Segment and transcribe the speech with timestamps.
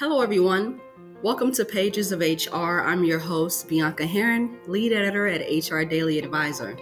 [0.00, 0.80] Hello, everyone.
[1.22, 2.80] Welcome to Pages of HR.
[2.80, 6.74] I'm your host, Bianca Heron, lead editor at HR Daily Advisor.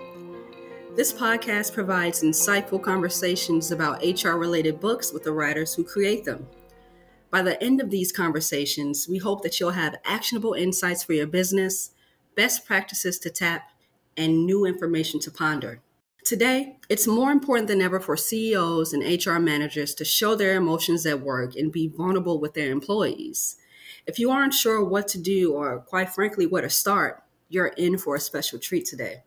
[0.95, 6.47] This podcast provides insightful conversations about HR related books with the writers who create them.
[7.33, 11.27] By the end of these conversations, we hope that you'll have actionable insights for your
[11.27, 11.91] business,
[12.37, 13.73] best practices to tap,
[14.17, 15.81] and new information to ponder.
[16.29, 21.07] Today, it's more important than ever for CEOs and HR managers to show their emotions
[21.07, 23.57] at work and be vulnerable with their employees.
[24.07, 27.97] If you aren't sure what to do or, quite frankly, where to start, you're in
[27.97, 29.23] for a special treat today.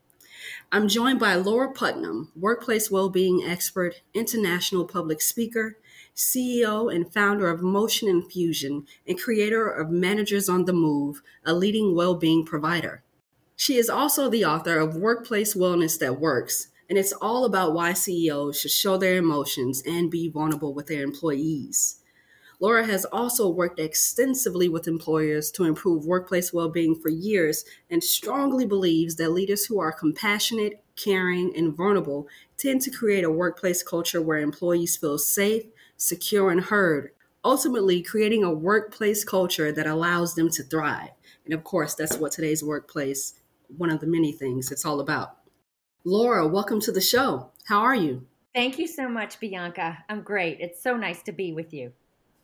[0.72, 5.80] I'm joined by Laura Putnam, workplace well-being expert, international public speaker,
[6.16, 11.96] CEO and founder of Motion Infusion, and creator of Managers on the Move, a leading
[11.96, 13.02] well-being provider.
[13.56, 17.94] She is also the author of Workplace Wellness That Works, and it's all about why
[17.94, 22.02] CEOs should show their emotions and be vulnerable with their employees.
[22.60, 28.04] Laura has also worked extensively with employers to improve workplace well being for years and
[28.04, 33.82] strongly believes that leaders who are compassionate, caring, and vulnerable tend to create a workplace
[33.82, 35.64] culture where employees feel safe,
[35.96, 37.12] secure, and heard,
[37.46, 41.12] ultimately creating a workplace culture that allows them to thrive.
[41.46, 43.36] And of course, that's what today's workplace,
[43.78, 45.38] one of the many things it's all about.
[46.04, 47.52] Laura, welcome to the show.
[47.66, 48.26] How are you?
[48.56, 50.04] Thank you so much, Bianca.
[50.10, 50.60] I'm great.
[50.60, 51.94] It's so nice to be with you.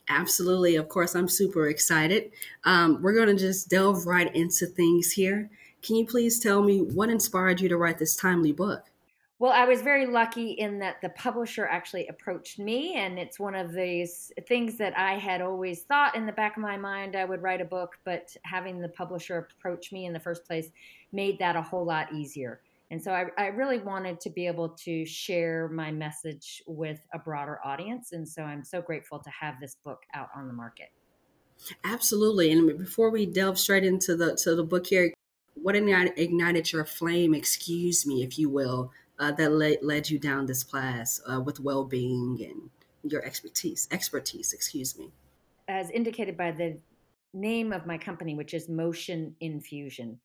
[0.07, 0.75] Absolutely.
[0.75, 2.31] Of course, I'm super excited.
[2.65, 5.49] Um, we're going to just delve right into things here.
[5.81, 8.83] Can you please tell me what inspired you to write this timely book?
[9.39, 13.55] Well, I was very lucky in that the publisher actually approached me, and it's one
[13.55, 17.25] of these things that I had always thought in the back of my mind I
[17.25, 20.69] would write a book, but having the publisher approach me in the first place
[21.11, 22.61] made that a whole lot easier.
[22.89, 27.19] And so I, I, really wanted to be able to share my message with a
[27.19, 28.13] broader audience.
[28.13, 30.87] And so I'm so grateful to have this book out on the market.
[31.83, 32.51] Absolutely.
[32.51, 35.11] And before we delve straight into the to the book here,
[35.55, 40.45] what ignited your flame, excuse me, if you will, uh, that led, led you down
[40.45, 45.09] this path uh, with well-being and your expertise, expertise, excuse me.
[45.67, 46.77] As indicated by the
[47.33, 50.19] name of my company, which is Motion Infusion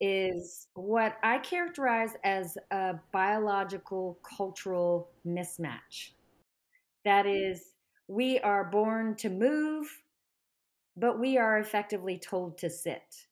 [0.00, 6.10] is what I characterize as a biological cultural mismatch.
[7.04, 7.74] That is,
[8.06, 9.86] we are born to move,
[10.96, 13.26] but we are effectively told to sit.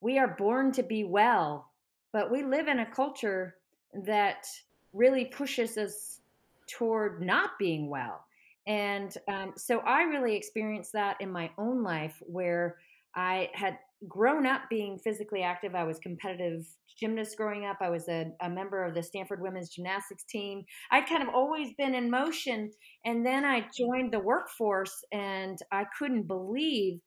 [0.00, 1.70] We are born to be well,
[2.12, 3.56] but we live in a culture
[4.04, 4.46] that
[4.92, 6.20] really pushes us
[6.66, 8.24] toward not being well.
[8.66, 12.76] And um, so I really experienced that in my own life where
[13.14, 13.78] I had
[14.08, 15.74] grown up being physically active.
[15.74, 16.66] I was competitive
[16.98, 17.78] gymnast growing up.
[17.80, 20.64] I was a, a, member of the Stanford women's gymnastics team.
[20.90, 22.70] I'd kind of always been in motion.
[23.04, 27.00] And then I joined the workforce and I couldn't believe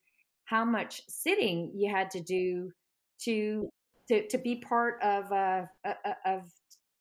[0.45, 2.71] how much sitting you had to do
[3.23, 3.69] to
[4.09, 6.41] to, to be part of uh, uh, uh of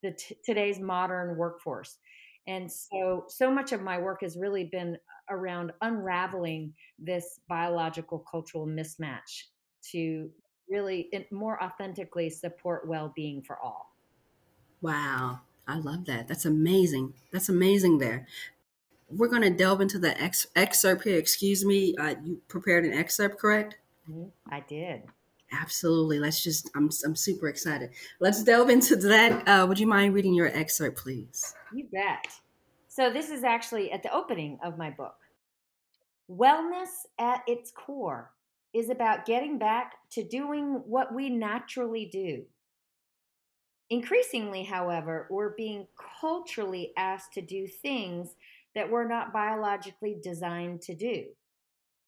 [0.02, 1.98] the t- today's modern workforce.
[2.46, 4.96] And so, so much of my work has really been
[5.30, 9.44] around unraveling this biological cultural mismatch
[9.90, 10.30] to
[10.68, 13.94] really more authentically support well-being for all.
[14.80, 16.28] Wow, I love that.
[16.28, 17.14] That's amazing.
[17.32, 18.26] That's amazing there.
[19.08, 21.18] We're going to delve into the ex- excerpt here.
[21.18, 23.76] Excuse me, uh, you prepared an excerpt, correct?
[24.10, 24.28] Mm-hmm.
[24.50, 25.02] I did.
[25.52, 26.18] Absolutely.
[26.18, 27.90] Let's just, I'm, I'm super excited.
[28.20, 29.46] Let's delve into that.
[29.46, 31.54] Uh, would you mind reading your excerpt, please?
[31.74, 32.26] You bet.
[32.88, 35.16] So, this is actually at the opening of my book.
[36.30, 36.88] Wellness
[37.18, 38.30] at its core
[38.72, 42.44] is about getting back to doing what we naturally do.
[43.90, 45.86] Increasingly, however, we're being
[46.20, 48.36] culturally asked to do things
[48.74, 51.26] that we're not biologically designed to do.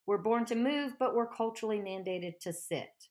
[0.07, 3.09] We're born to move, but we're culturally mandated to sit.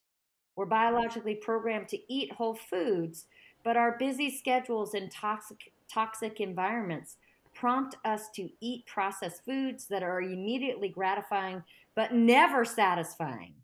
[0.56, 3.26] We're biologically programmed to eat whole foods,
[3.62, 7.16] but our busy schedules and toxic, toxic environments
[7.54, 11.62] prompt us to eat processed foods that are immediately gratifying
[11.94, 13.54] but never satisfying.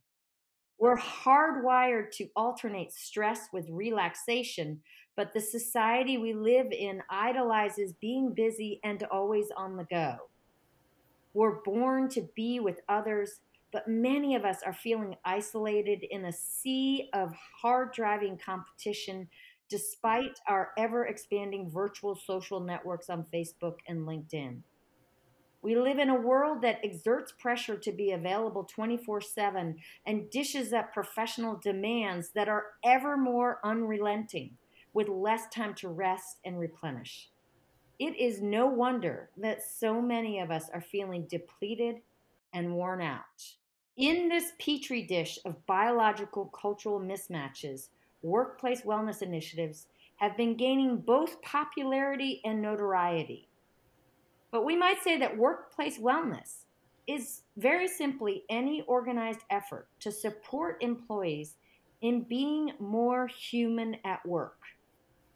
[0.78, 4.80] We're hardwired to alternate stress with relaxation,
[5.14, 10.16] but the society we live in idolizes being busy and always on the go.
[11.34, 13.40] We're born to be with others,
[13.72, 19.28] but many of us are feeling isolated in a sea of hard driving competition
[19.70, 24.58] despite our ever expanding virtual social networks on Facebook and LinkedIn.
[25.62, 29.76] We live in a world that exerts pressure to be available 24 7
[30.06, 34.56] and dishes up professional demands that are ever more unrelenting,
[34.92, 37.30] with less time to rest and replenish.
[37.98, 41.96] It is no wonder that so many of us are feeling depleted
[42.54, 43.54] and worn out.
[43.98, 47.88] In this petri dish of biological cultural mismatches,
[48.22, 49.86] workplace wellness initiatives
[50.16, 53.48] have been gaining both popularity and notoriety.
[54.50, 56.64] But we might say that workplace wellness
[57.06, 61.56] is very simply any organized effort to support employees
[62.02, 64.58] in being more human at work,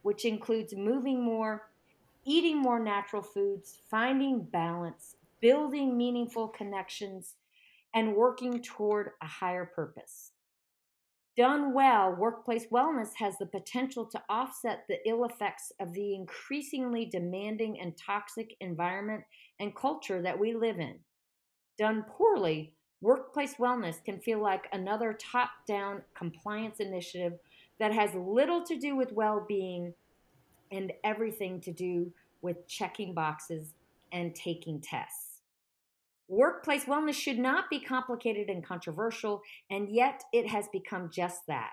[0.02, 1.70] which includes moving more,
[2.24, 7.34] eating more natural foods, finding balance, building meaningful connections,
[7.94, 10.33] and working toward a higher purpose.
[11.36, 17.06] Done well, workplace wellness has the potential to offset the ill effects of the increasingly
[17.06, 19.24] demanding and toxic environment
[19.58, 21.00] and culture that we live in.
[21.76, 27.32] Done poorly, workplace wellness can feel like another top down compliance initiative
[27.80, 29.92] that has little to do with well being
[30.70, 33.74] and everything to do with checking boxes
[34.12, 35.33] and taking tests.
[36.28, 41.72] Workplace wellness should not be complicated and controversial, and yet it has become just that.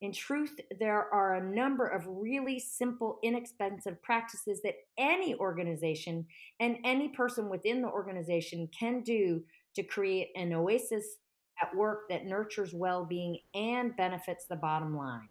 [0.00, 6.26] In truth, there are a number of really simple, inexpensive practices that any organization
[6.58, 9.42] and any person within the organization can do
[9.74, 11.18] to create an oasis
[11.60, 15.28] at work that nurtures well being and benefits the bottom line.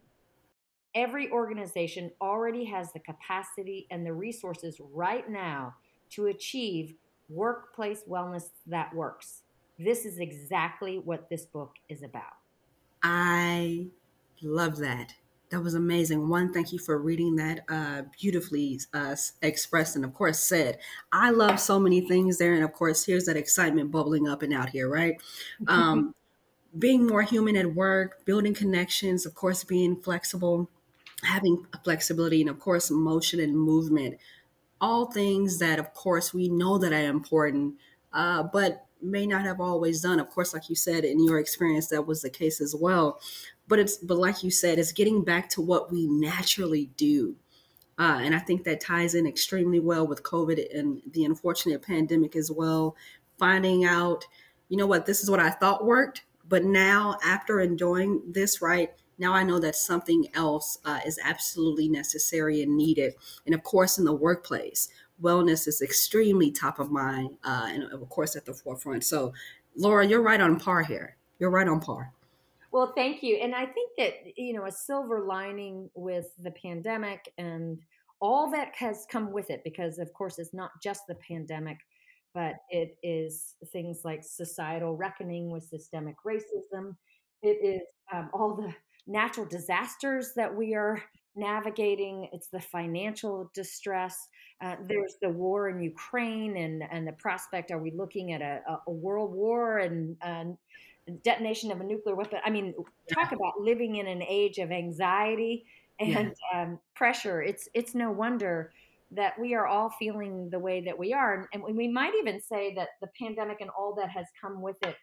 [0.93, 5.75] Every organization already has the capacity and the resources right now
[6.11, 6.93] to achieve
[7.29, 9.43] workplace wellness that works.
[9.77, 12.33] This is exactly what this book is about.
[13.01, 13.87] I
[14.41, 15.13] love that.
[15.51, 16.29] That was amazing.
[16.29, 20.77] One, thank you for reading that uh, beautifully uh, expressed and, of course, said.
[21.11, 22.53] I love so many things there.
[22.53, 25.19] And, of course, here's that excitement bubbling up and out here, right?
[25.67, 26.13] Um,
[26.77, 30.69] being more human at work, building connections, of course, being flexible,
[31.23, 34.19] having flexibility, and, of course, motion and movement
[34.81, 37.75] all things that, of course, we know that are important,
[38.13, 40.19] uh, but may not have always done.
[40.19, 43.19] Of course, like you said, in your experience, that was the case as well.
[43.67, 47.35] But it's, but like you said, it's getting back to what we naturally do.
[47.97, 52.35] Uh, and I think that ties in extremely well with COVID and the unfortunate pandemic
[52.35, 52.95] as well.
[53.37, 54.25] Finding out,
[54.69, 58.91] you know what, this is what I thought worked, but now after enjoying this, right,
[59.19, 63.13] now I know that something else uh, is absolutely necessary and needed.
[63.45, 64.89] And of course, in the workplace,
[65.21, 69.03] wellness is extremely top of mind uh, and, of course, at the forefront.
[69.03, 69.33] So,
[69.75, 71.17] Laura, you're right on par here.
[71.37, 72.13] You're right on par.
[72.71, 73.35] Well, thank you.
[73.37, 77.79] And I think that, you know, a silver lining with the pandemic and
[78.21, 81.77] all that has come with it, because of course, it's not just the pandemic,
[82.33, 86.95] but it is things like societal reckoning with systemic racism.
[87.41, 87.81] It is
[88.13, 88.73] um, all the
[89.09, 91.03] natural disasters that we are
[91.35, 92.29] navigating.
[92.31, 94.27] It's the financial distress.
[94.61, 98.61] Uh, there's the war in Ukraine and, and the prospect are we looking at a,
[98.87, 100.57] a world war and, and
[101.23, 102.39] detonation of a nuclear weapon?
[102.45, 102.73] I mean,
[103.11, 105.65] talk about living in an age of anxiety
[105.99, 106.61] and yeah.
[106.61, 107.41] um, pressure.
[107.41, 108.71] It's, it's no wonder
[109.11, 111.49] that we are all feeling the way that we are.
[111.51, 114.95] And we might even say that the pandemic and all that has come with it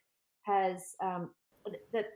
[0.43, 1.31] has um,
[1.93, 2.06] that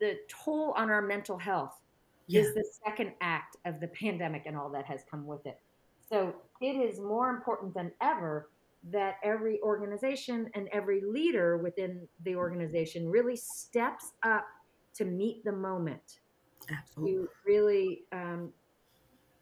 [0.00, 1.80] the toll on our mental health
[2.26, 2.40] yeah.
[2.40, 5.58] is the second act of the pandemic and all that has come with it.
[6.08, 8.48] So it is more important than ever
[8.90, 14.46] that every organization and every leader within the organization really steps up
[14.94, 16.20] to meet the moment.
[16.70, 17.12] Absolutely.
[17.12, 18.52] To really um,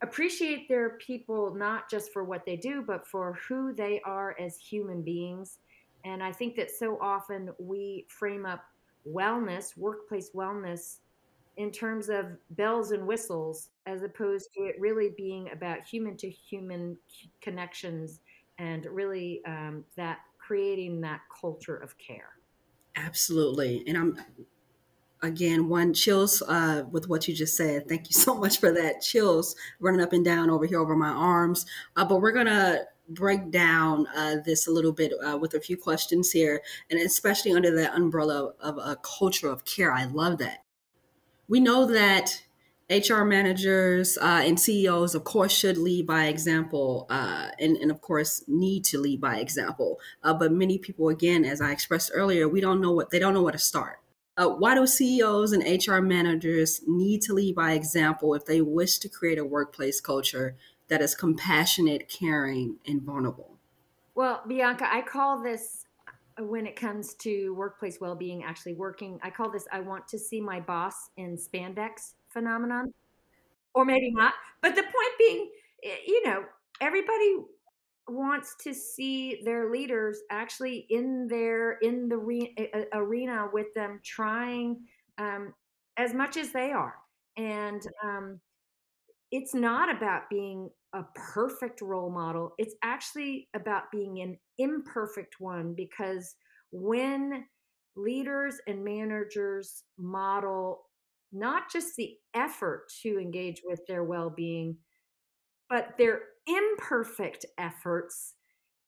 [0.03, 4.59] appreciate their people not just for what they do, but for who they are as
[4.59, 5.59] human beings.
[6.05, 8.65] And I think that so often we frame up
[9.13, 10.99] wellness, workplace wellness,
[11.57, 16.31] in terms of bells and whistles, as opposed to it really being about human to
[16.31, 16.97] human
[17.41, 18.21] connections
[18.59, 22.31] and really um, that creating that culture of care.
[22.97, 23.85] Absolutely.
[23.87, 24.19] And I'm,
[25.23, 27.89] again, one chills uh, with what you just said.
[27.89, 29.01] Thank you so much for that.
[29.01, 31.67] Chills running up and down over here over my arms.
[31.97, 35.61] Uh, but we're going to break down uh, this a little bit uh, with a
[35.61, 39.93] few questions here, and especially under the umbrella of a culture of care.
[39.93, 40.65] I love that.
[41.49, 42.43] We know that
[42.91, 48.01] HR managers uh, and CEOs, of course, should lead by example, uh, and, and, of
[48.01, 50.01] course, need to lead by example.
[50.23, 53.35] Uh, but many people, again, as I expressed earlier, we don't know what they don't
[53.35, 53.99] know where to start.
[54.39, 58.99] Uh, why do CEOs and HR managers need to lead by example if they wish
[58.99, 60.57] to create a workplace culture
[60.89, 63.59] that is compassionate, caring, and vulnerable?
[64.15, 65.85] Well, Bianca, I call this
[66.39, 70.17] uh, when it comes to workplace well-being actually working i call this i want to
[70.17, 72.93] see my boss in spandex phenomenon.
[73.75, 74.35] Or maybe not.
[74.61, 75.51] But the point being
[76.07, 76.45] you know
[76.81, 77.37] everybody
[78.09, 82.55] wants to see their leaders actually in their in the re-
[82.93, 84.81] arena with them trying
[85.19, 85.55] um,
[85.97, 86.95] as much as they are.
[87.37, 88.41] And um,
[89.31, 92.53] it's not about being a perfect role model.
[92.59, 96.35] It's actually about being an imperfect one because
[96.71, 97.45] when
[97.97, 100.83] leaders and managers model
[101.33, 104.77] not just the effort to engage with their well-being
[105.69, 108.35] but their imperfect efforts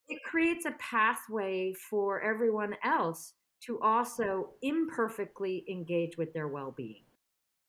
[0.08, 3.34] it creates a pathway for everyone else
[3.66, 7.04] to also imperfectly engage with their well-being.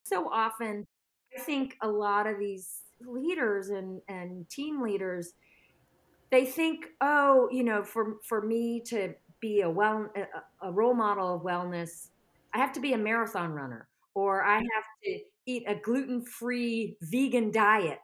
[0.03, 0.85] So often
[1.35, 5.33] i think a lot of these leaders and and team leaders
[6.31, 10.93] they think oh you know for for me to be a well a, a role
[10.93, 12.09] model of wellness
[12.53, 17.51] i have to be a marathon runner or i have to eat a gluten-free vegan
[17.51, 17.97] diet.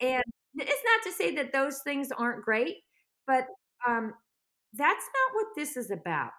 [0.00, 0.24] And
[0.56, 2.78] it's not to say that those things aren't great
[3.26, 3.46] but
[3.86, 4.12] um,
[4.74, 6.30] that's not what this is about.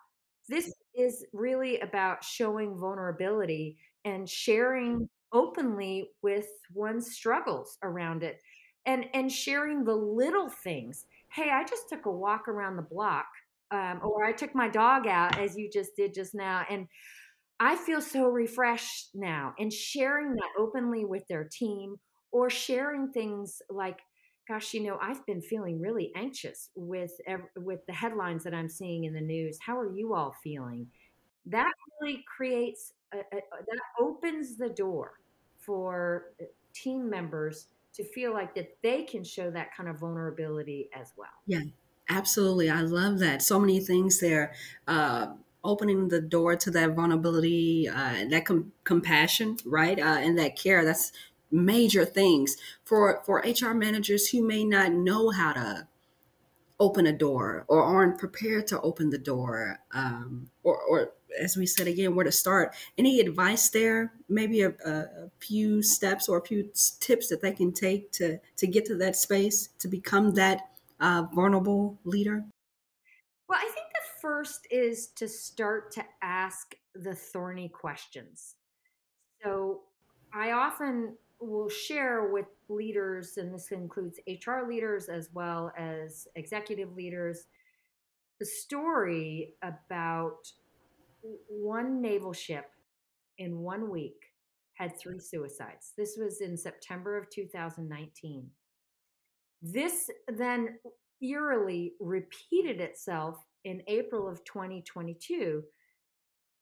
[0.47, 8.39] This is really about showing vulnerability and sharing openly with one's struggles around it
[8.85, 11.05] and and sharing the little things.
[11.31, 13.25] Hey i just took a walk around the block
[13.71, 16.87] um, or i took my dog out as you just did just now and
[17.59, 21.95] i feel so refreshed now and sharing that openly with their team
[22.31, 23.99] or sharing things like
[24.47, 27.11] gosh you know i've been feeling really anxious with
[27.57, 29.57] with the headlines that i'm seeing in the news.
[29.61, 30.87] How are you all feeling?
[31.47, 35.19] That really creates a, that opens the door
[35.57, 40.89] for uh, team members to feel like that they can show that kind of vulnerability
[40.93, 41.29] as well.
[41.47, 41.61] Yeah,
[42.09, 42.69] absolutely.
[42.69, 43.41] I love that.
[43.41, 44.53] So many things there.
[44.87, 45.33] Uh,
[45.63, 50.85] opening the door to that vulnerability, uh, that com- compassion, right, uh, and that care.
[50.85, 51.11] That's
[51.51, 55.87] major things for for HR managers who may not know how to
[56.79, 61.65] open a door or aren't prepared to open the door um, or, or as we
[61.65, 62.75] said again where to start.
[62.97, 64.13] Any advice there?
[64.29, 68.67] Maybe a, a, few steps or a few tips that they can take to to
[68.67, 72.43] get to that space to become that uh, vulnerable leader?
[73.47, 78.55] Well i think the first is to start to ask the thorny questions.
[79.43, 79.81] So
[80.33, 86.95] i often will share with leaders, and this includes HR leaders as well as executive
[86.95, 87.45] leaders,
[88.39, 90.51] the story about
[91.49, 92.69] one naval ship
[93.37, 94.33] in one week
[94.73, 95.93] had three suicides.
[95.97, 98.49] This was in September of 2019.
[99.61, 100.77] This then
[101.21, 105.63] eerily repeated itself in April of 2022.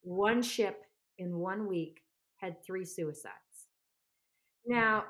[0.02, 0.86] One ship
[1.18, 2.02] in one week
[2.36, 3.43] had three suicides.
[4.66, 5.04] Now,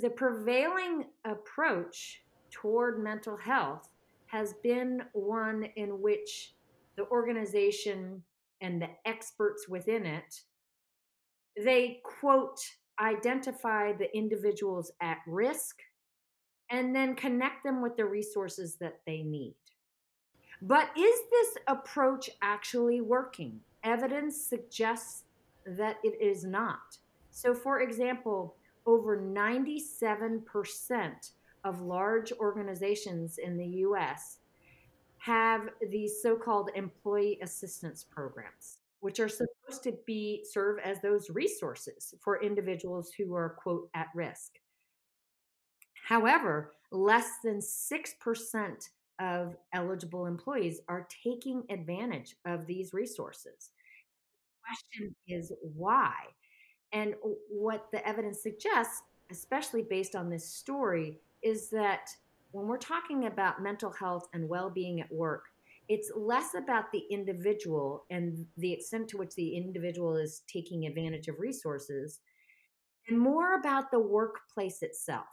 [0.00, 3.88] the prevailing approach toward mental health
[4.26, 6.54] has been one in which
[6.96, 8.22] the organization
[8.60, 10.42] and the experts within it
[11.64, 12.60] they quote
[13.00, 15.80] identify the individuals at risk
[16.70, 19.54] and then connect them with the resources that they need.
[20.60, 23.60] But is this approach actually working?
[23.84, 25.24] Evidence suggests
[25.64, 26.98] that it is not.
[27.30, 28.56] So for example
[28.88, 31.32] over 97%
[31.64, 34.38] of large organizations in the US
[35.18, 42.14] have these so-called employee assistance programs which are supposed to be serve as those resources
[42.20, 44.58] for individuals who are quote at risk.
[46.06, 48.88] However less than 6%
[49.20, 53.72] of eligible employees are taking advantage of these resources.
[54.48, 56.14] The question is why
[56.92, 57.14] and
[57.48, 62.10] what the evidence suggests, especially based on this story, is that
[62.50, 65.44] when we're talking about mental health and well being at work,
[65.88, 71.28] it's less about the individual and the extent to which the individual is taking advantage
[71.28, 72.20] of resources
[73.08, 75.26] and more about the workplace itself.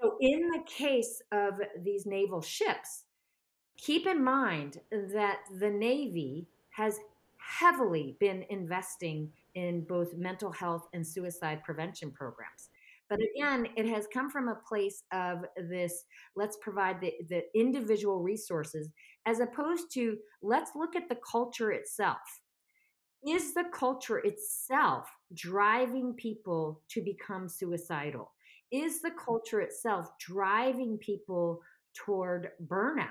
[0.00, 3.04] So, in the case of these naval ships,
[3.78, 7.00] keep in mind that the Navy has
[7.38, 12.68] heavily been investing in both mental health and suicide prevention programs.
[13.08, 18.20] But again, it has come from a place of this let's provide the, the individual
[18.20, 18.90] resources
[19.26, 22.18] as opposed to let's look at the culture itself.
[23.26, 28.32] Is the culture itself driving people to become suicidal?
[28.70, 31.60] Is the culture itself driving people
[31.94, 33.06] toward burnout?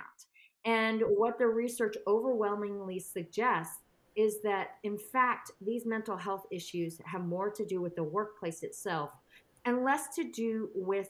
[0.65, 3.77] And what the research overwhelmingly suggests
[4.15, 8.63] is that, in fact, these mental health issues have more to do with the workplace
[8.63, 9.11] itself
[9.65, 11.09] and less to do with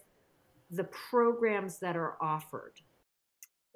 [0.71, 2.74] the programs that are offered.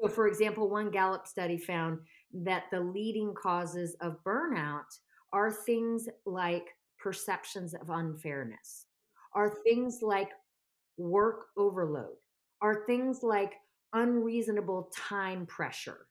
[0.02, 2.00] So, for example, one Gallup study found
[2.34, 4.98] that the leading causes of burnout
[5.34, 6.66] are things like
[6.98, 8.86] perceptions of unfairness,
[9.36, 10.30] are things like
[10.98, 12.16] work overload,
[12.62, 13.54] are things like
[13.94, 16.09] unreasonable time pressures.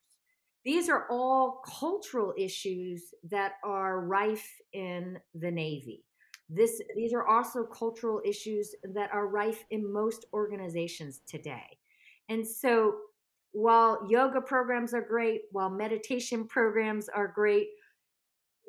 [0.64, 6.04] These are all cultural issues that are rife in the Navy.
[6.50, 11.78] This, these are also cultural issues that are rife in most organizations today.
[12.28, 12.96] And so,
[13.52, 17.68] while yoga programs are great, while meditation programs are great,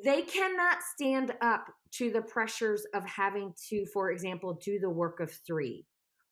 [0.02, 5.20] they cannot stand up to the pressures of having to, for example, do the work
[5.20, 5.86] of three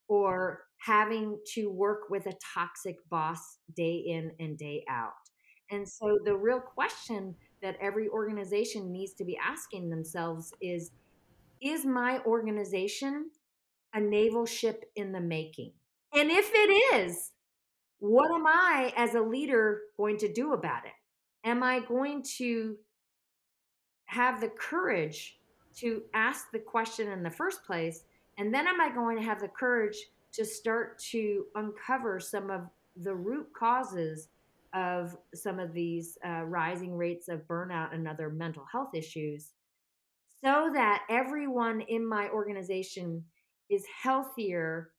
[0.08, 5.12] or having to work with a toxic boss day in and day out.
[5.70, 10.90] And so the real question that every organization needs to be asking themselves is
[11.60, 13.30] Is my organization
[13.94, 15.72] a naval ship in the making?
[16.14, 17.32] And if it is,
[17.98, 20.92] what am I as a leader going to do about it?
[21.44, 22.76] Am I going to
[24.06, 25.38] have the courage
[25.76, 28.04] to ask the question in the first place?
[28.38, 29.96] And then am I going to have the courage
[30.32, 32.62] to start to uncover some of
[33.02, 34.28] the root causes
[34.78, 39.52] of some of these uh, rising rates of burnout and other mental health issues
[40.40, 43.24] so that everyone in my organization
[43.68, 44.92] is healthier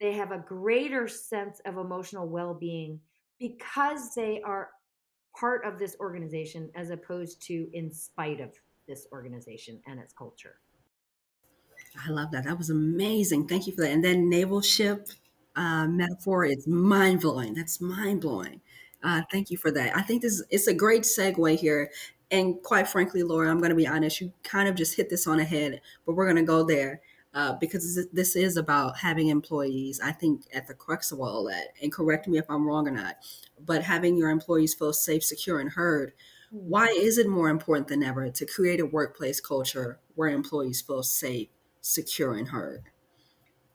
[0.00, 2.98] they have a greater sense of emotional well-being
[3.38, 4.70] because they are
[5.38, 8.50] part of this organization as opposed to in spite of
[8.88, 10.56] this organization and its culture
[12.06, 12.44] I love that.
[12.44, 13.48] That was amazing.
[13.48, 13.90] Thank you for that.
[13.90, 15.08] And then naval ship
[15.56, 17.54] uh, metaphor is mind blowing.
[17.54, 18.60] That's mind blowing.
[19.02, 19.96] Uh, thank you for that.
[19.96, 21.90] I think this it's a great segue here.
[22.30, 24.20] And quite frankly, Laura, I'm going to be honest.
[24.20, 27.00] You kind of just hit this on the head, but we're going to go there
[27.34, 30.00] uh, because this is about having employees.
[30.02, 32.92] I think at the crux of all that, and correct me if I'm wrong or
[32.92, 33.16] not,
[33.64, 36.12] but having your employees feel safe, secure, and heard.
[36.50, 41.04] Why is it more important than ever to create a workplace culture where employees feel
[41.04, 41.48] safe,
[41.80, 42.84] secure and heard?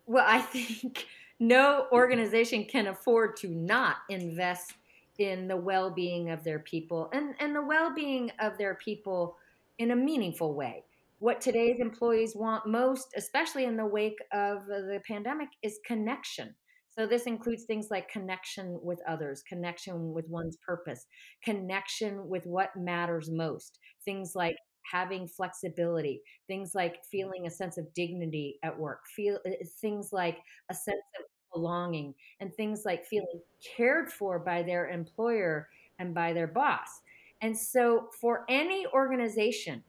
[0.06, 1.08] Well, I think
[1.40, 4.74] no organization can afford to not invest
[5.20, 9.38] in the well-being of their people and, and the well-being of their people
[9.78, 10.84] in a meaningful way.
[11.20, 16.54] What today's employees want most, especially in the wake of the pandemic, is connection.
[16.90, 21.06] So this includes things like connection with others, connection with one's purpose,
[21.44, 23.80] connection with what matters most.
[24.06, 24.56] Things like
[24.92, 29.52] having flexibility, things like feeling a sense of dignity at work, feel uh,
[29.82, 30.38] things like
[30.70, 31.26] a sense of
[31.56, 37.02] belonging, and things like feeling cared for by their employer and by their boss.
[37.42, 39.84] And so, for any organization,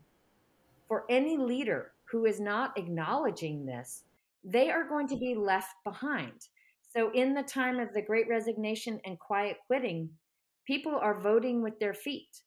[0.89, 4.05] for any leader who is not acknowledging this,
[4.45, 6.49] they are going to be left behind.
[6.89, 10.11] So, in the time of the great resignation and quiet quitting,
[10.67, 12.43] people are voting with their feet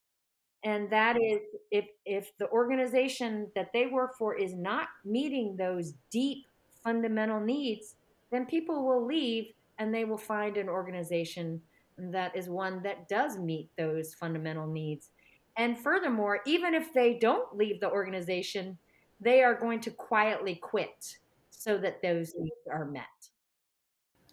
[0.64, 1.40] and that is
[1.72, 6.46] if if the organization that they work for is not meeting those deep
[6.84, 7.96] fundamental needs
[8.32, 11.62] then people will leave and they will find an organization
[11.98, 15.10] that is one that does meet those fundamental needs
[15.58, 18.78] and furthermore even if they don't leave the organization
[19.20, 21.18] they are going to quietly quit
[21.50, 23.30] so that those needs are met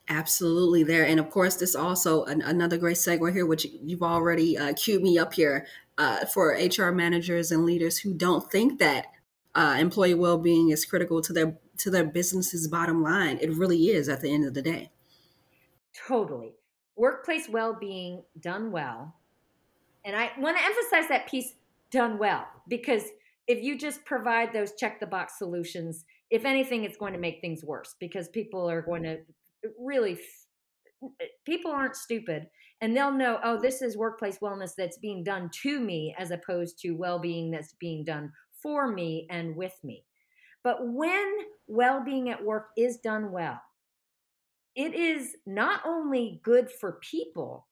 [0.09, 1.05] Absolutely there.
[1.05, 5.03] And of course, this also an, another great segue here, which you've already uh, cued
[5.03, 5.67] me up here
[5.99, 9.07] uh, for HR managers and leaders who don't think that
[9.57, 13.39] uh, employee well-being is critical to their to their business's bottom line.
[13.41, 14.91] It really is at the end of the day.
[16.07, 16.55] Totally.
[16.97, 19.15] Workplace well-being done well.
[20.05, 21.55] And I want to emphasize that piece
[21.91, 23.03] done well because
[23.47, 27.41] if you just provide those check the box solutions, if anything, it's going to make
[27.41, 29.19] things worse because people are going to
[29.79, 30.19] really
[31.45, 32.47] people aren't stupid
[32.81, 36.79] and they'll know oh this is workplace wellness that's being done to me as opposed
[36.79, 40.05] to well-being that's being done for me and with me
[40.63, 41.33] but when
[41.67, 43.61] well-being at work is done well.
[44.75, 47.67] It is not only good for people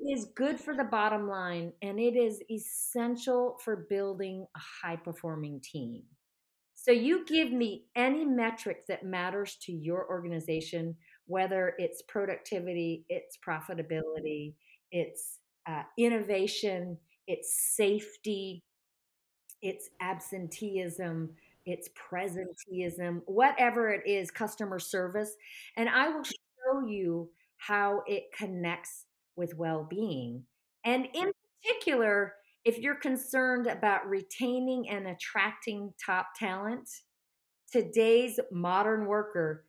[0.00, 4.96] it is good for the bottom line and it is essential for building a high
[4.96, 6.02] performing team.
[6.74, 13.38] So you give me any metric that matters to your organization, whether it's productivity, it's
[13.46, 14.54] profitability,
[14.92, 18.62] it's uh, innovation, it's safety,
[19.62, 21.30] it's absenteeism,
[21.66, 25.34] it's presenteeism, whatever it is, customer service.
[25.76, 26.30] And I will mm.
[26.32, 30.44] show you how it connects with well being.
[30.84, 36.88] And in particular, if you're concerned about retaining and attracting top talent,
[37.70, 39.64] today's modern worker,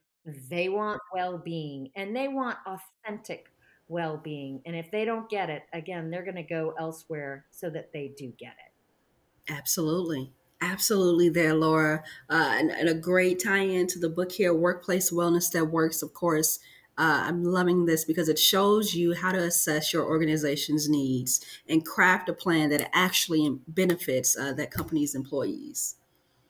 [0.50, 3.48] they want well being and they want authentic,
[3.88, 4.62] well being.
[4.66, 8.14] And if they don't get it, again, they're going to go elsewhere so that they
[8.18, 9.52] do get it.
[9.54, 10.32] Absolutely.
[10.62, 12.04] Absolutely, there, Laura.
[12.30, 16.02] Uh, and, and, a great tie in to the book here, Workplace Wellness That Works,
[16.02, 16.60] of course.
[16.98, 21.86] Uh, I'm loving this because it shows you how to assess your organization's needs and
[21.86, 25.98] craft a plan that actually benefits uh, that company's employees.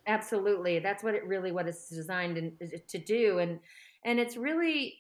[0.06, 2.52] Absolutely, that's what it really what it's designed
[2.88, 3.60] to do, and
[4.04, 5.00] and it's really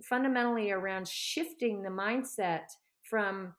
[0.00, 2.66] fundamentally around shifting the mindset
[3.02, 3.52] from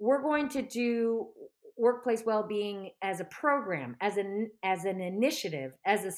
[0.00, 1.28] we're going to do
[1.76, 6.12] workplace well-being as a program as an as an initiative as a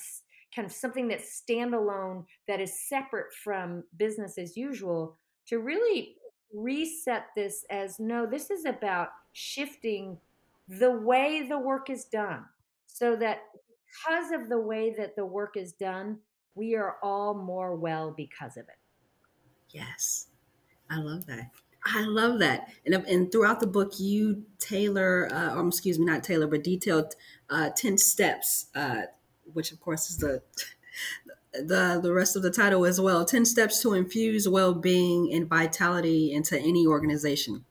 [0.54, 5.16] kind of something that's standalone that is separate from business as usual
[5.46, 6.16] to really
[6.54, 10.18] reset this as no this is about shifting
[10.68, 12.44] the way the work is done.
[12.86, 13.42] So that
[14.04, 16.18] because of the way that the work is done
[16.54, 18.78] we are all more well because of it.
[19.70, 20.28] Yes,
[20.90, 21.50] I love that.
[21.86, 22.68] I love that.
[22.84, 27.14] And, and throughout the book, you tailor, uh, or excuse me, not tailor, but detailed
[27.48, 29.02] uh, 10 steps, uh,
[29.52, 30.42] which of course is the,
[31.52, 35.48] the, the rest of the title as well 10 steps to infuse well being and
[35.48, 37.64] vitality into any organization.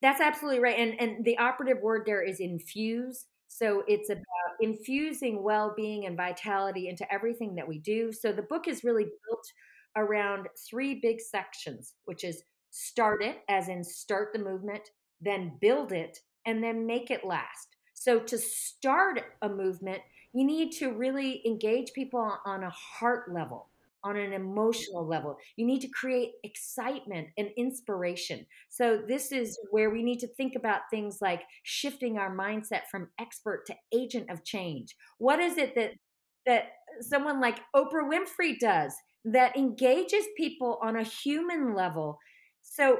[0.00, 0.78] That's absolutely right.
[0.78, 3.26] And, and the operative word there is infuse.
[3.48, 4.24] So it's about
[4.60, 8.12] infusing well being and vitality into everything that we do.
[8.12, 9.52] So the book is really built
[9.96, 12.42] around three big sections, which is
[12.74, 17.68] start it, as in start the movement, then build it, and then make it last.
[17.94, 23.70] So, to start a movement, you need to really engage people on a heart level,
[24.02, 25.38] on an emotional level.
[25.54, 28.44] You need to create excitement and inspiration.
[28.70, 33.08] So, this is where we need to think about things like shifting our mindset from
[33.20, 34.96] expert to agent of change.
[35.18, 35.92] What is it that
[36.44, 38.94] that someone like Oprah Winfrey does?
[39.24, 42.18] that engages people on a human level.
[42.64, 42.98] So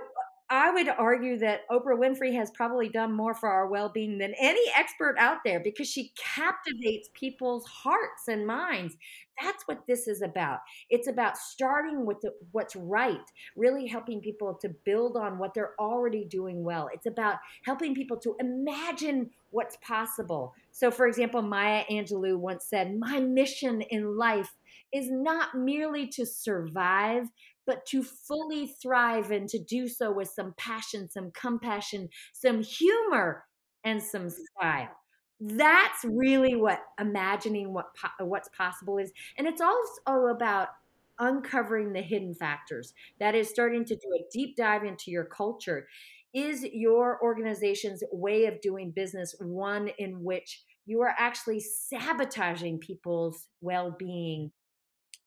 [0.50, 4.34] I would argue that Oprah Winfrey has probably done more for our well being than
[4.38, 8.94] any expert out there because she captivates people's hearts and minds.
[9.42, 10.58] That's what this is about.
[10.90, 13.24] It's about starting with the, what's right,
[13.56, 16.90] really helping people to build on what they're already doing well.
[16.92, 20.52] It's about helping people to imagine what's possible.
[20.72, 24.54] So, for example, Maya Angelou once said, My mission in life
[24.92, 27.28] is not merely to survive,
[27.66, 33.44] but to fully thrive and to do so with some passion, some compassion, some humor,
[33.84, 34.32] and some mm.
[34.32, 34.90] style.
[35.40, 37.86] That's really what imagining what
[38.20, 40.68] what's possible is, and it's also about
[41.18, 42.94] uncovering the hidden factors.
[43.20, 45.88] That is starting to do a deep dive into your culture.
[46.32, 53.48] Is your organization's way of doing business one in which you are actually sabotaging people's
[53.60, 54.50] well-being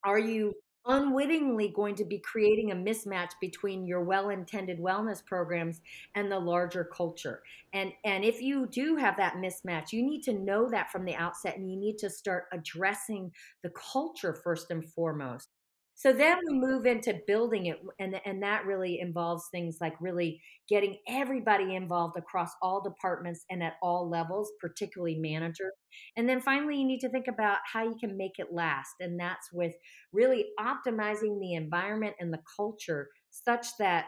[0.04, 0.54] are you
[0.88, 5.82] unwittingly going to be creating a mismatch between your well-intended wellness programs
[6.16, 7.42] and the larger culture.
[7.74, 11.16] And and if you do have that mismatch you need to know that from the
[11.16, 13.32] outset and you need to start addressing
[13.64, 15.50] the culture first and foremost
[15.98, 20.40] so then we move into building it, and, and that really involves things like really
[20.70, 25.72] getting everybody involved across all departments and at all levels, particularly manager.
[26.16, 28.92] And then finally, you need to think about how you can make it last.
[29.00, 29.74] And that's with
[30.14, 34.06] really optimizing the environment and the culture such that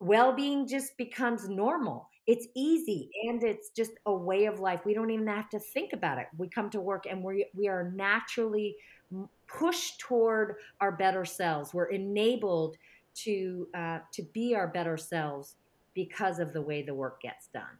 [0.00, 2.08] well being just becomes normal.
[2.26, 4.80] It's easy and it's just a way of life.
[4.86, 6.26] We don't even have to think about it.
[6.38, 8.76] We come to work and we we are naturally
[9.46, 11.72] push toward our better selves.
[11.72, 12.76] We're enabled
[13.16, 15.56] to uh, to be our better selves
[15.94, 17.78] because of the way the work gets done.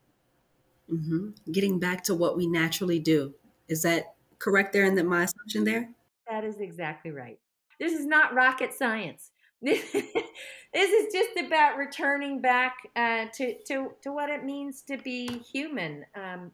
[0.90, 1.52] Mm-hmm.
[1.52, 3.34] Getting back to what we naturally do
[3.68, 4.72] is that correct?
[4.72, 5.88] There in that my assumption there.
[6.30, 7.38] That is exactly right.
[7.80, 9.30] This is not rocket science.
[9.62, 15.26] this is just about returning back uh, to, to to what it means to be
[15.26, 16.04] human.
[16.14, 16.52] Um,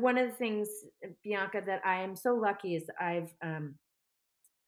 [0.00, 0.68] one of the things,
[1.24, 3.74] Bianca, that I am so lucky is I've um,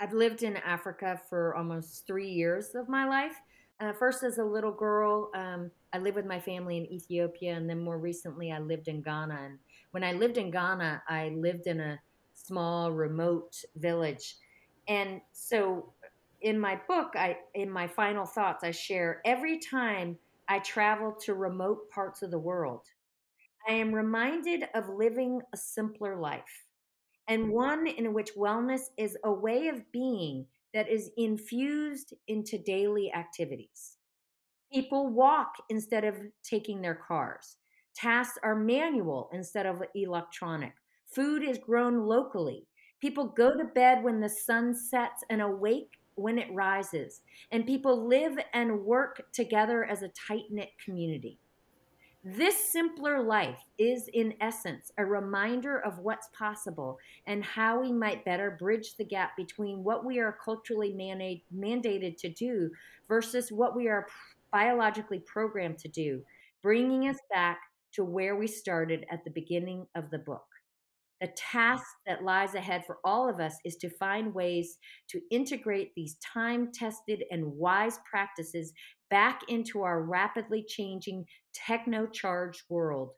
[0.01, 3.37] I've lived in Africa for almost three years of my life.
[3.81, 7.69] Uh, first, as a little girl, um, I lived with my family in Ethiopia, and
[7.69, 9.39] then more recently, I lived in Ghana.
[9.45, 9.59] And
[9.91, 12.01] when I lived in Ghana, I lived in a
[12.33, 14.37] small, remote village.
[14.89, 15.93] And so,
[16.41, 21.35] in my book, I in my final thoughts, I share every time I travel to
[21.35, 22.83] remote parts of the world,
[23.69, 26.65] I am reminded of living a simpler life
[27.31, 33.13] and one in which wellness is a way of being that is infused into daily
[33.13, 33.99] activities.
[34.73, 37.57] People walk instead of taking their cars.
[37.95, 40.73] Tasks are manual instead of electronic.
[41.07, 42.67] Food is grown locally.
[43.01, 47.21] People go to bed when the sun sets and awake when it rises
[47.53, 51.39] and people live and work together as a tight knit community.
[52.23, 58.27] This simpler life is, in essence, a reminder of what's possible and how we might
[58.27, 62.71] better bridge the gap between what we are culturally mandated to do
[63.09, 64.07] versus what we are
[64.53, 66.23] biologically programmed to do,
[66.63, 67.61] bringing us back
[67.93, 70.45] to where we started at the beginning of the book.
[71.21, 74.79] The task that lies ahead for all of us is to find ways
[75.09, 78.73] to integrate these time tested and wise practices
[79.11, 83.11] back into our rapidly changing techno charged world.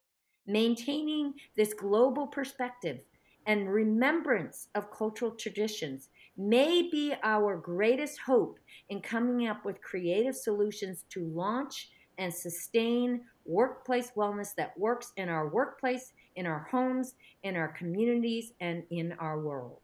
[0.47, 2.99] Maintaining this global perspective
[3.47, 10.35] and remembrance of cultural traditions may be our greatest hope in coming up with creative
[10.35, 17.15] solutions to launch and sustain workplace wellness that works in our workplace, in our homes,
[17.43, 19.81] in our communities, and in our world.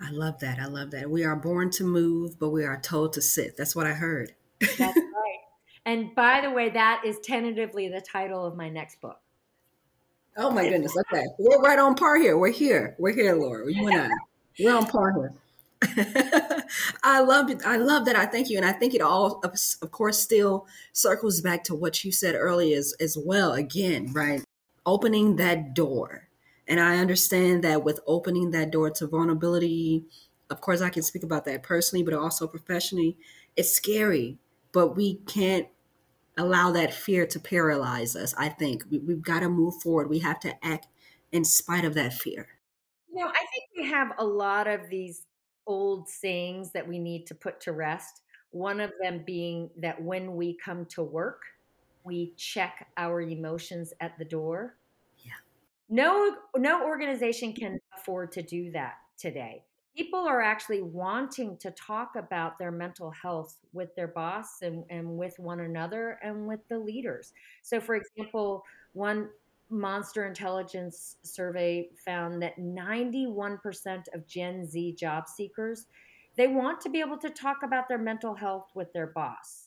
[0.00, 0.58] I love that.
[0.58, 1.08] I love that.
[1.08, 3.56] We are born to move, but we are told to sit.
[3.56, 4.32] That's what I heard.
[4.60, 5.38] That's right.
[5.86, 9.18] And by the way, that is tentatively the title of my next book.
[10.36, 10.94] Oh my goodness.
[11.12, 11.24] Okay.
[11.38, 12.36] We're right on par here.
[12.36, 12.94] We're here.
[12.98, 13.72] We're here, Laura.
[13.72, 14.08] You and I.
[14.58, 15.32] We're on par here.
[17.02, 17.62] I love it.
[17.64, 18.16] I love that.
[18.16, 18.56] I thank you.
[18.58, 22.76] And I think it all, of course, still circles back to what you said earlier
[22.76, 23.52] as, as well.
[23.52, 24.42] Again, right?
[24.86, 26.28] Opening that door.
[26.68, 30.04] And I understand that with opening that door to vulnerability,
[30.50, 33.18] of course, I can speak about that personally, but also professionally.
[33.56, 34.38] It's scary,
[34.72, 35.68] but we can't
[36.36, 38.34] allow that fear to paralyze us.
[38.36, 40.08] I think we, we've got to move forward.
[40.08, 40.86] We have to act
[41.32, 42.46] in spite of that fear.
[43.12, 45.22] You know, I think we have a lot of these
[45.66, 48.22] old sayings that we need to put to rest.
[48.50, 51.42] One of them being that when we come to work,
[52.06, 54.76] we check our emotions at the door.
[55.18, 55.32] Yeah.
[55.88, 59.64] No no organization can afford to do that today.
[59.96, 65.16] People are actually wanting to talk about their mental health with their boss and, and
[65.16, 67.32] with one another and with the leaders.
[67.62, 69.30] So for example, one
[69.70, 73.58] Monster Intelligence survey found that 91%
[74.14, 75.86] of Gen Z job seekers
[76.36, 79.65] they want to be able to talk about their mental health with their boss.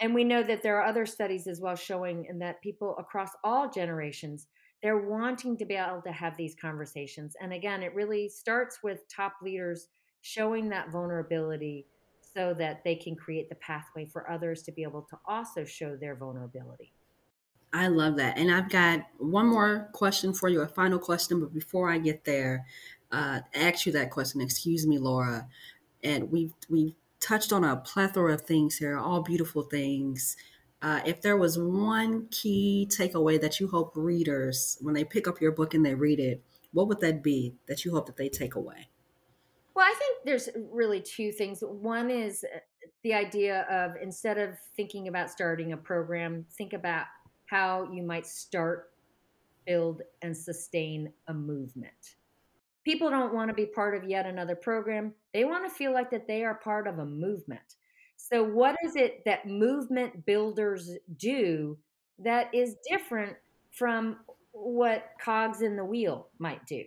[0.00, 3.70] And we know that there are other studies as well showing that people across all
[3.70, 4.48] generations
[4.82, 7.34] they're wanting to be able to have these conversations.
[7.40, 9.88] And again, it really starts with top leaders
[10.20, 11.86] showing that vulnerability
[12.20, 15.96] so that they can create the pathway for others to be able to also show
[15.96, 16.92] their vulnerability.
[17.72, 18.38] I love that.
[18.38, 21.40] And I've got one more question for you, a final question.
[21.40, 22.64] But before I get there,
[23.10, 24.40] uh, ask you that question.
[24.40, 25.48] Excuse me, Laura.
[26.02, 30.36] And we've we've touched on a plethora of things here, all beautiful things.
[30.82, 35.40] Uh, if there was one key takeaway that you hope readers, when they pick up
[35.40, 38.28] your book and they read it, what would that be that you hope that they
[38.28, 38.88] take away?
[39.74, 41.60] Well, I think there's really two things.
[41.60, 42.58] One is uh,
[43.02, 47.06] the idea of instead of thinking about starting a program, think about
[47.46, 48.90] how you might start,
[49.66, 52.16] build, and sustain a movement.
[52.86, 55.12] People don't want to be part of yet another program.
[55.34, 57.74] They want to feel like that they are part of a movement.
[58.16, 61.76] So what is it that movement builders do
[62.20, 63.34] that is different
[63.72, 64.18] from
[64.52, 66.84] what cogs in the wheel might do?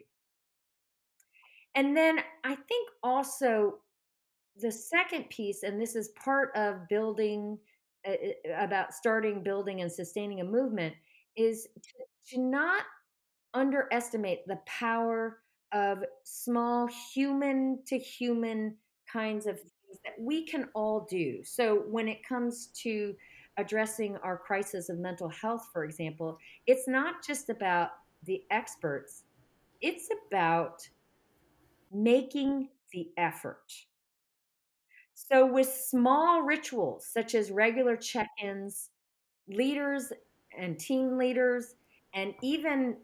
[1.76, 3.80] And then I think also
[4.56, 7.58] the second piece, and this is part of building
[8.08, 10.94] uh, uh, about starting, building, and sustaining a movement
[11.36, 12.84] is to, to not
[13.54, 15.40] underestimate the power
[15.72, 18.76] of small human to human
[19.12, 21.44] kinds of things that we can all do.
[21.44, 23.16] So when it comes to
[23.58, 27.90] addressing our crisis of mental health, for example, it's not just about
[28.24, 29.24] the experts,
[29.82, 30.88] it's about
[31.92, 33.74] making the effort.
[35.14, 38.90] So, with small rituals such as regular check ins,
[39.50, 40.14] leaders
[40.58, 41.76] and team leaders,
[42.14, 42.98] and even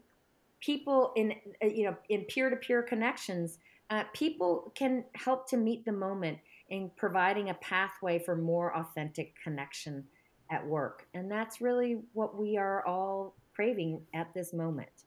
[0.66, 3.58] people in uh, you know in peer to peer connections,
[3.90, 9.32] uh, people can help to meet the moment in providing a pathway for more authentic
[9.42, 10.04] connection
[10.50, 15.04] at work, and that's really what we are all craving at this moment.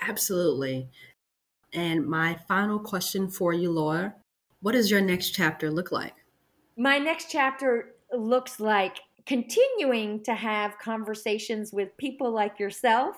[0.00, 0.88] Absolutely.
[1.74, 4.14] And my final question for you, Laura
[4.60, 6.14] what does your next chapter look like?
[6.78, 13.16] my next chapter looks like continuing to have conversations with people like yourself,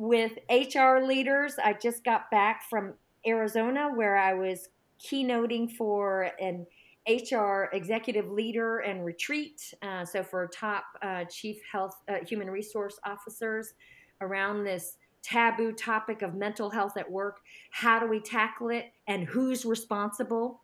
[0.00, 1.56] with HR leaders.
[1.62, 2.94] I just got back from
[3.26, 6.66] Arizona where I was keynoting for an
[7.06, 9.74] HR executive leader and retreat.
[9.82, 13.74] Uh, so, for top uh, chief health, uh, human resource officers
[14.22, 17.40] around this taboo topic of mental health at work.
[17.70, 20.62] How do we tackle it and who's responsible?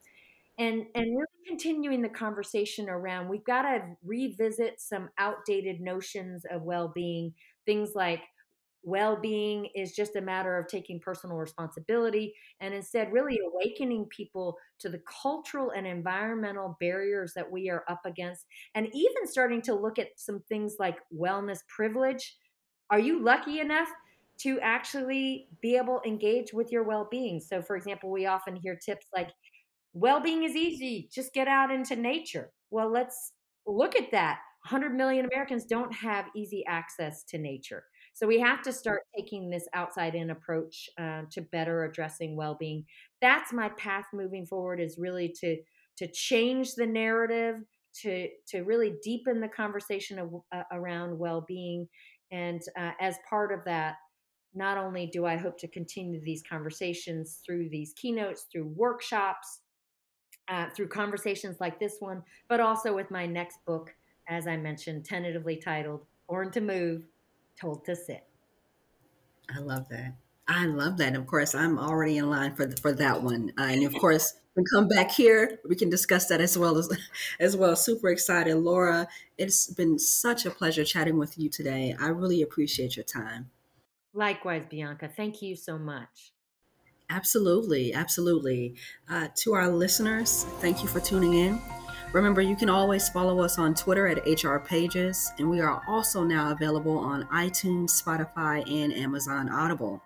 [0.59, 6.62] And, and really continuing the conversation around we've got to revisit some outdated notions of
[6.62, 7.35] well-being
[7.66, 8.22] things like
[8.87, 13.57] well-being is just a matter of taking personal responsibility and instead really mm-hmm.
[13.57, 18.46] awakening people to the cultural and environmental barriers that we are up against
[18.77, 22.37] and even starting to look at some things like wellness privilege.
[22.88, 23.88] Are you lucky enough
[24.42, 27.40] to actually be able to engage with your well-being?
[27.40, 29.31] So for example we often hear tips like
[29.94, 32.53] well-being is easy just get out into nature.
[32.70, 33.33] Well let's
[33.66, 34.38] look at that.
[34.70, 37.85] 100 million americans don't have easy access to nature
[38.16, 42.87] so we have to start taking this outside in approach uh, to better addressing well-being.
[43.20, 45.59] That's my path moving forward is really to
[45.98, 47.57] to change the narrative,
[48.00, 51.88] to to really deepen the conversation of, uh, around well-being,
[52.33, 53.96] and uh, as part of that,
[54.55, 59.61] not only do I hope to continue these conversations through these keynotes, through workshops,
[60.48, 63.94] uh, through conversations like this one, but also with my next book,
[64.26, 67.02] as I mentioned, tentatively titled Born to Move
[67.61, 68.25] told to sit.
[69.55, 70.14] I love that.
[70.49, 71.16] I love that.
[71.16, 73.53] Of course, I'm already in line for the, for that one.
[73.59, 76.88] Uh, and of course, we come back here, we can discuss that as well as
[77.40, 77.77] as well.
[77.77, 79.07] Super excited, Laura.
[79.37, 81.95] It's been such a pleasure chatting with you today.
[82.01, 83.51] I really appreciate your time.
[84.14, 85.11] Likewise, Bianca.
[85.14, 86.33] Thank you so much.
[87.11, 88.75] Absolutely, absolutely.
[89.09, 91.61] Uh, to our listeners, thank you for tuning in.
[92.12, 96.25] Remember, you can always follow us on Twitter at HR Pages, and we are also
[96.25, 100.03] now available on iTunes, Spotify, and Amazon Audible.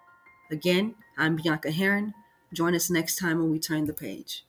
[0.51, 2.15] Again, I'm Bianca Heron.
[2.53, 4.45] Join us next time when we turn the page.